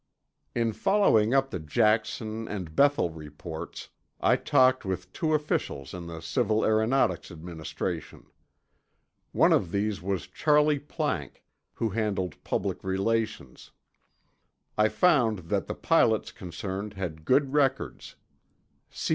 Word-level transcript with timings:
In 0.55 0.73
following 0.73 1.31
up 1.35 1.51
the 1.51 1.59
Jackson 1.59 2.47
and 2.47 2.75
Bethel 2.75 3.11
reports, 3.11 3.89
I 4.19 4.35
talked 4.35 4.83
with 4.83 5.13
two 5.13 5.35
officials 5.35 5.93
in 5.93 6.07
the 6.07 6.23
Civil 6.23 6.65
Aeronautics 6.65 7.29
Administration. 7.29 8.25
One 9.31 9.53
of 9.53 9.71
these 9.71 10.01
was 10.01 10.25
Charley 10.25 10.79
Planck, 10.79 11.43
who 11.75 11.89
handled 11.89 12.43
public 12.43 12.83
relations. 12.83 13.69
I 14.75 14.89
found 14.89 15.37
that 15.53 15.67
the 15.67 15.75
pilots 15.75 16.31
concerned 16.31 16.93
had 16.95 17.23
good 17.23 17.53
records; 17.53 18.15
C. 18.89 19.09